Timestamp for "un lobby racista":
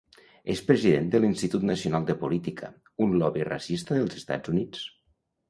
3.07-4.01